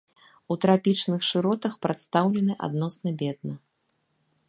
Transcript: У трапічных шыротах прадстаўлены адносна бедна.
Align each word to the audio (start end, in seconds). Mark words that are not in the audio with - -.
У 0.53 0.55
трапічных 0.63 1.27
шыротах 1.29 1.77
прадстаўлены 1.85 2.53
адносна 2.69 3.09
бедна. 3.25 3.55